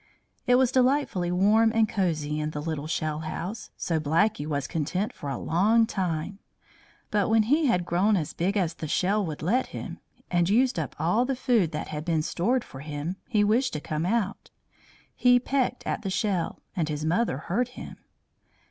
It 0.47 0.55
was 0.55 0.71
delightfully 0.71 1.31
warm 1.31 1.71
and 1.75 1.87
cosy 1.87 2.39
in 2.39 2.49
the 2.49 2.59
little 2.59 2.87
shell 2.87 3.19
house, 3.19 3.69
so 3.77 3.99
Blackie 3.99 4.47
was 4.47 4.65
content 4.65 5.13
for 5.13 5.29
a 5.29 5.37
long 5.37 5.85
time. 5.85 6.39
But 7.11 7.29
when 7.29 7.43
he 7.43 7.67
had 7.67 7.85
grown 7.85 8.17
as 8.17 8.33
big 8.33 8.57
as 8.57 8.73
the 8.73 8.87
shell 8.87 9.23
would 9.23 9.43
let 9.43 9.67
him, 9.67 9.99
and 10.31 10.47
had 10.47 10.55
used 10.55 10.79
up 10.79 10.95
all 10.97 11.23
the 11.23 11.35
food 11.35 11.71
that 11.73 11.89
had 11.89 12.03
been 12.03 12.23
stored 12.23 12.63
for 12.63 12.79
him, 12.79 13.17
he 13.29 13.43
wished 13.43 13.73
to 13.73 13.79
come 13.79 14.07
out. 14.07 14.49
He 15.15 15.37
pecked 15.39 15.85
at 15.85 16.01
the 16.01 16.09
shell, 16.09 16.61
and 16.75 16.89
his 16.89 17.05
mother 17.05 17.37
heard 17.37 17.67
him. 17.77 17.97